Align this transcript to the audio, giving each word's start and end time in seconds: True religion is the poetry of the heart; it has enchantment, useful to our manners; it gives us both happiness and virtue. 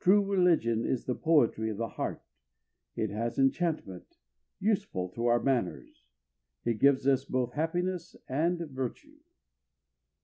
True 0.00 0.24
religion 0.24 0.84
is 0.84 1.04
the 1.04 1.14
poetry 1.14 1.70
of 1.70 1.76
the 1.76 1.90
heart; 1.90 2.24
it 2.96 3.10
has 3.10 3.38
enchantment, 3.38 4.16
useful 4.58 5.08
to 5.10 5.26
our 5.26 5.40
manners; 5.40 6.02
it 6.64 6.80
gives 6.80 7.06
us 7.06 7.24
both 7.24 7.52
happiness 7.52 8.16
and 8.28 8.58
virtue. 8.58 9.20